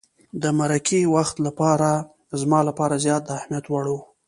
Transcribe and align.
د 0.41 0.43
مرکې 0.59 1.01
وخت 1.15 1.35
زما 2.41 2.59
لپاره 2.69 3.01
زیات 3.05 3.21
د 3.25 3.29
اهمیت 3.37 3.65
وړ 3.69 3.85
وو. 3.91 3.99